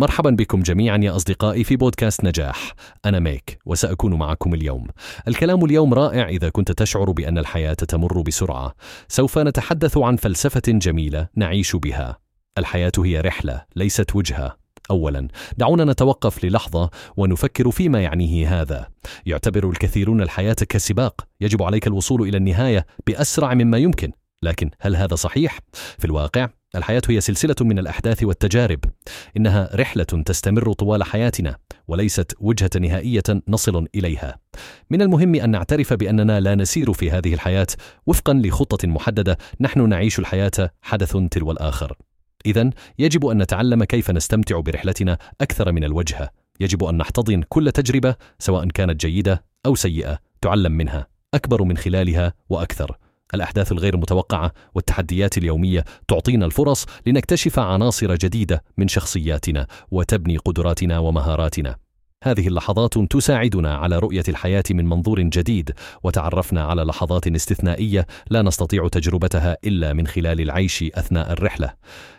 [0.00, 2.74] مرحبا بكم جميعا يا أصدقائي في بودكاست نجاح.
[3.04, 4.86] أنا ميك وسأكون معكم اليوم.
[5.28, 8.74] الكلام اليوم رائع إذا كنت تشعر بأن الحياة تمر بسرعة.
[9.08, 12.18] سوف نتحدث عن فلسفة جميلة نعيش بها.
[12.58, 14.56] الحياة هي رحلة ليست وجهة.
[14.90, 15.28] اولا
[15.58, 18.88] دعونا نتوقف للحظة ونفكر فيما يعنيه هذا.
[19.26, 21.26] يعتبر الكثيرون الحياة كسباق.
[21.40, 24.12] يجب عليك الوصول إلى النهاية بأسرع مما يمكن.
[24.42, 25.58] لكن هل هذا صحيح؟
[25.98, 28.80] في الواقع الحياة هي سلسلة من الأحداث والتجارب.
[29.36, 31.56] إنها رحلة تستمر طوال حياتنا
[31.88, 34.38] وليست وجهة نهائية نصل إليها.
[34.90, 37.66] من المهم أن نعترف بأننا لا نسير في هذه الحياة
[38.06, 41.96] وفقا لخطة محددة نحن نعيش الحياة حدث تلو الآخر.
[42.46, 46.30] اذا يجب أن نتعلم كيف نستمتع برحلتنا أكثر من الوجهه
[46.60, 52.34] يجب أن نحتضن كل تجربة سواء كانت جيدة أو سيئة تعلم منها أكبر من خلالها
[52.50, 52.96] وأكثر.
[53.34, 61.76] الأحداث الغير متوقعة والتحديات اليومية تعطينا الفرص لنكتشف عناصر جديدة من شخصياتنا وتبني قدراتنا ومهاراتنا.
[62.24, 65.70] هذه اللحظات تساعدنا على رؤية الحياة من منظور جديد،
[66.02, 71.72] وتعرفنا على لحظات استثنائية لا نستطيع تجربتها إلا من خلال العيش أثناء الرحلة.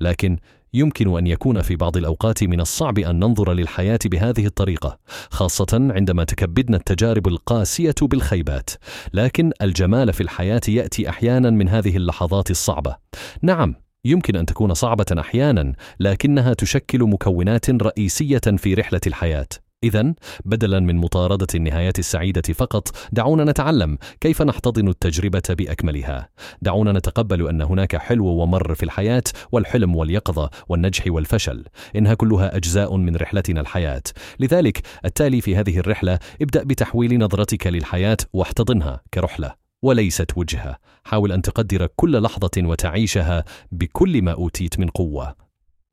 [0.00, 0.38] لكن
[0.74, 4.98] يمكن أن يكون في بعض الأوقات من الصعب أن ننظر للحياة بهذه الطريقة
[5.30, 8.70] خاصة عندما تكبدنا التجارب القاسية بالخيبات.
[9.12, 12.96] لكن الجمال في الحياة يأتي أحيانا من هذه اللحظات الصعبة.
[13.42, 19.46] نعم يمكن أن تكون صعبة أحيانا لكنها تشكل مكونات رئيسية في رحلة الحياة.
[19.84, 26.28] إذا بدلا من مطاردة النهايات السعيدة فقط، دعونا نتعلم كيف نحتضن التجربة بأكملها.
[26.62, 31.64] دعونا نتقبل أن هناك حلو ومر في الحياة، والحلم واليقظة، والنجح والفشل.
[31.96, 34.02] إنها كلها أجزاء من رحلتنا الحياة.
[34.40, 39.64] لذلك التالي في هذه الرحلة ابدأ بتحويل نظرتك للحياة واحتضنها كرحلة.
[39.82, 45.43] وليست وجهة حاول أن تقدر كل لحظة وتعيشها بكل ما أوتيت من قوة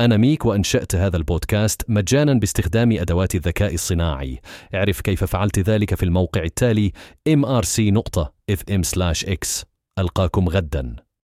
[0.05, 4.39] أنا ميك وأنشأت هذا البودكاست مجانا باستخدام أدوات الذكاء الصناعي.
[4.75, 6.91] اعرف كيف فعلت ذلك في الموقع التالي
[7.29, 8.03] mrc.fm/x
[9.99, 10.95] ألقاكم غدا.